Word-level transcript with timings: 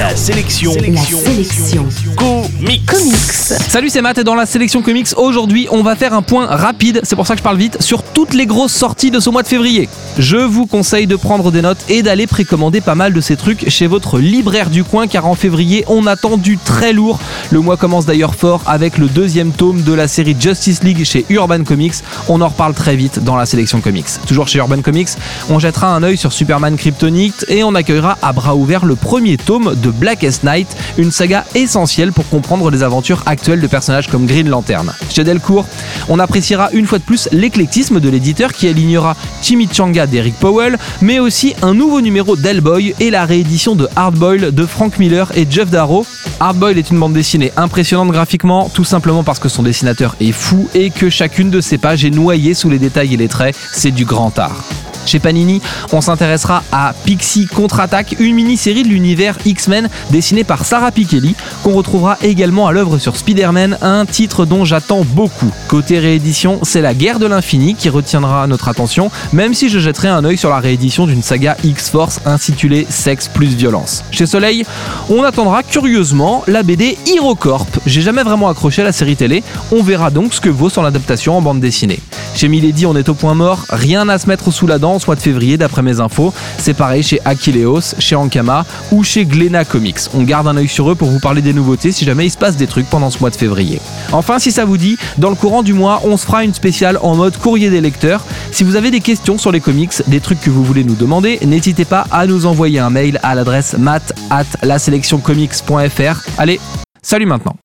La 0.00 0.16
sélection. 0.16 0.72
La 0.72 1.02
sélection. 1.02 1.86
Comics. 2.16 2.86
Comics. 2.86 3.60
Salut, 3.68 3.90
c'est 3.90 4.00
Matt 4.00 4.16
et 4.16 4.24
dans 4.24 4.34
la 4.34 4.46
sélection 4.46 4.80
comics, 4.80 5.08
aujourd'hui, 5.18 5.68
on 5.70 5.82
va 5.82 5.94
faire 5.94 6.14
un 6.14 6.22
point 6.22 6.46
rapide, 6.46 7.00
c'est 7.02 7.16
pour 7.16 7.26
ça 7.26 7.34
que 7.34 7.40
je 7.40 7.42
parle 7.42 7.58
vite, 7.58 7.82
sur 7.82 8.02
toutes 8.02 8.32
les 8.32 8.46
grosses 8.46 8.72
sorties 8.72 9.10
de 9.10 9.20
ce 9.20 9.28
mois 9.28 9.42
de 9.42 9.48
février. 9.48 9.90
Je 10.18 10.38
vous 10.38 10.64
conseille 10.64 11.06
de 11.06 11.16
prendre 11.16 11.50
des 11.52 11.60
notes 11.60 11.84
et 11.90 12.02
d'aller 12.02 12.26
précommander 12.26 12.80
pas 12.80 12.94
mal 12.94 13.12
de 13.12 13.20
ces 13.20 13.36
trucs 13.36 13.68
chez 13.68 13.86
votre 13.86 14.18
libraire 14.18 14.70
du 14.70 14.84
coin, 14.84 15.06
car 15.06 15.26
en 15.26 15.34
février, 15.34 15.84
on 15.86 16.06
attend 16.06 16.38
du 16.38 16.56
très 16.56 16.94
lourd. 16.94 17.18
Le 17.50 17.60
mois 17.60 17.76
commence 17.76 18.06
d'ailleurs 18.06 18.34
fort 18.34 18.62
avec 18.66 18.96
le 18.96 19.06
deuxième 19.06 19.52
tome 19.52 19.82
de 19.82 19.92
la 19.92 20.08
série 20.08 20.34
Justice 20.38 20.82
League 20.82 21.04
chez 21.04 21.26
Urban 21.28 21.62
Comics. 21.62 21.96
On 22.28 22.40
en 22.40 22.48
reparle 22.48 22.72
très 22.72 22.96
vite 22.96 23.22
dans 23.22 23.36
la 23.36 23.44
sélection 23.44 23.82
comics. 23.82 24.06
Toujours 24.26 24.48
chez 24.48 24.60
Urban 24.60 24.80
Comics, 24.80 25.10
on 25.50 25.58
jettera 25.58 25.94
un 25.94 26.02
œil 26.02 26.16
sur 26.16 26.32
Superman 26.32 26.76
Kryptonite 26.76 27.44
et 27.48 27.64
on 27.64 27.74
accueillera 27.74 28.16
à 28.22 28.32
bras 28.32 28.56
ouverts 28.56 28.86
le 28.86 28.96
premier 28.96 29.36
tome 29.36 29.74
de 29.74 29.89
Blackest 29.92 30.44
Night, 30.44 30.68
une 30.98 31.10
saga 31.10 31.44
essentielle 31.54 32.12
pour 32.12 32.28
comprendre 32.28 32.70
les 32.70 32.82
aventures 32.82 33.22
actuelles 33.26 33.60
de 33.60 33.66
personnages 33.66 34.08
comme 34.08 34.26
Green 34.26 34.48
Lantern. 34.48 34.92
Chez 35.10 35.24
Delcourt, 35.24 35.66
on 36.08 36.18
appréciera 36.18 36.70
une 36.72 36.86
fois 36.86 36.98
de 36.98 37.04
plus 37.04 37.28
l'éclectisme 37.32 38.00
de 38.00 38.08
l'éditeur 38.08 38.52
qui 38.52 38.68
alignera 38.68 39.16
Chimichanga 39.42 40.06
d'Eric 40.06 40.34
Powell, 40.36 40.78
mais 41.00 41.18
aussi 41.18 41.54
un 41.62 41.74
nouveau 41.74 42.00
numéro 42.00 42.36
d'Hellboy 42.36 42.94
et 43.00 43.10
la 43.10 43.24
réédition 43.24 43.74
de 43.74 43.88
Hardboil 43.96 44.52
de 44.52 44.66
Frank 44.66 44.98
Miller 44.98 45.30
et 45.36 45.46
Jeff 45.48 45.70
Darrow. 45.70 46.06
Hardboil 46.40 46.78
est 46.78 46.90
une 46.90 46.98
bande 46.98 47.12
dessinée 47.12 47.52
impressionnante 47.56 48.10
graphiquement, 48.10 48.70
tout 48.72 48.84
simplement 48.84 49.22
parce 49.22 49.38
que 49.38 49.48
son 49.48 49.62
dessinateur 49.62 50.16
est 50.20 50.32
fou 50.32 50.68
et 50.74 50.90
que 50.90 51.10
chacune 51.10 51.50
de 51.50 51.60
ses 51.60 51.78
pages 51.78 52.04
est 52.04 52.10
noyée 52.10 52.54
sous 52.54 52.70
les 52.70 52.78
détails 52.78 53.14
et 53.14 53.16
les 53.16 53.28
traits, 53.28 53.56
c'est 53.72 53.90
du 53.90 54.04
grand 54.04 54.38
art. 54.38 54.79
Chez 55.06 55.18
Panini, 55.18 55.60
on 55.92 56.00
s'intéressera 56.00 56.62
à 56.72 56.94
Pixie 57.04 57.46
Contre-Attaque, 57.46 58.16
une 58.18 58.34
mini-série 58.34 58.82
de 58.82 58.88
l'univers 58.88 59.36
X-Men 59.44 59.88
dessinée 60.10 60.44
par 60.44 60.64
Sarah 60.64 60.92
Pikeli, 60.92 61.34
qu'on 61.62 61.74
retrouvera 61.74 62.16
également 62.22 62.66
à 62.66 62.72
l'œuvre 62.72 62.98
sur 62.98 63.16
Spider-Man, 63.16 63.78
un 63.82 64.06
titre 64.06 64.44
dont 64.44 64.64
j'attends 64.64 65.04
beaucoup. 65.04 65.50
Côté 65.68 65.98
réédition, 65.98 66.60
c'est 66.62 66.80
la 66.80 66.94
guerre 66.94 67.18
de 67.18 67.26
l'infini 67.26 67.74
qui 67.74 67.88
retiendra 67.88 68.46
notre 68.46 68.68
attention, 68.68 69.10
même 69.32 69.54
si 69.54 69.68
je 69.68 69.78
jetterai 69.78 70.08
un 70.08 70.24
œil 70.24 70.36
sur 70.36 70.50
la 70.50 70.58
réédition 70.58 71.06
d'une 71.06 71.22
saga 71.22 71.56
X-Force 71.64 72.20
intitulée 72.26 72.86
Sexe 72.88 73.28
plus 73.28 73.54
violence. 73.54 74.04
Chez 74.10 74.26
Soleil, 74.26 74.64
on 75.08 75.22
attendra 75.22 75.62
curieusement 75.62 76.44
la 76.46 76.62
BD 76.62 76.98
HeroCorp. 77.06 77.80
J'ai 77.86 78.02
jamais 78.02 78.22
vraiment 78.22 78.48
accroché 78.48 78.82
à 78.82 78.84
la 78.84 78.92
série 78.92 79.16
télé, 79.16 79.42
on 79.72 79.82
verra 79.82 80.10
donc 80.10 80.34
ce 80.34 80.40
que 80.40 80.48
vaut 80.48 80.70
son 80.70 80.84
adaptation 80.84 81.36
en 81.36 81.42
bande 81.42 81.60
dessinée. 81.60 82.00
Chez 82.34 82.48
Milady, 82.48 82.86
on 82.86 82.96
est 82.96 83.08
au 83.08 83.14
point 83.14 83.34
mort, 83.34 83.66
rien 83.70 84.08
à 84.08 84.18
se 84.18 84.28
mettre 84.28 84.50
sous 84.50 84.66
la 84.66 84.78
dent 84.78 84.89
ce 84.98 85.06
mois 85.06 85.16
de 85.16 85.20
février 85.20 85.56
d'après 85.56 85.82
mes 85.82 86.00
infos. 86.00 86.32
C'est 86.58 86.74
pareil 86.74 87.02
chez 87.02 87.20
Akileos, 87.24 87.94
chez 87.98 88.16
Ankama 88.16 88.64
ou 88.92 89.04
chez 89.04 89.24
Glena 89.24 89.64
Comics. 89.64 90.00
On 90.14 90.22
garde 90.22 90.48
un 90.48 90.56
œil 90.56 90.68
sur 90.68 90.90
eux 90.90 90.94
pour 90.94 91.08
vous 91.08 91.20
parler 91.20 91.42
des 91.42 91.52
nouveautés 91.52 91.92
si 91.92 92.04
jamais 92.04 92.26
il 92.26 92.30
se 92.30 92.38
passe 92.38 92.56
des 92.56 92.66
trucs 92.66 92.88
pendant 92.88 93.10
ce 93.10 93.18
mois 93.20 93.30
de 93.30 93.36
février. 93.36 93.80
Enfin, 94.12 94.38
si 94.38 94.50
ça 94.50 94.64
vous 94.64 94.76
dit, 94.76 94.96
dans 95.18 95.30
le 95.30 95.36
courant 95.36 95.62
du 95.62 95.74
mois, 95.74 96.00
on 96.04 96.16
se 96.16 96.26
fera 96.26 96.44
une 96.44 96.54
spéciale 96.54 96.98
en 97.02 97.16
mode 97.16 97.36
courrier 97.36 97.70
des 97.70 97.80
lecteurs. 97.80 98.24
Si 98.52 98.64
vous 98.64 98.76
avez 98.76 98.90
des 98.90 99.00
questions 99.00 99.38
sur 99.38 99.52
les 99.52 99.60
comics, 99.60 99.92
des 100.06 100.20
trucs 100.20 100.40
que 100.40 100.50
vous 100.50 100.64
voulez 100.64 100.84
nous 100.84 100.94
demander, 100.94 101.38
n'hésitez 101.44 101.84
pas 101.84 102.06
à 102.10 102.26
nous 102.26 102.46
envoyer 102.46 102.78
un 102.78 102.90
mail 102.90 103.20
à 103.22 103.34
l'adresse 103.34 103.76
mat 103.78 104.12
at 104.30 104.44
laselectioncomics.fr. 104.62 106.22
Allez, 106.38 106.60
salut 107.02 107.26
maintenant 107.26 107.56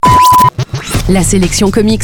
La 1.09 1.23
sélection 1.23 1.71
comics, 1.71 2.03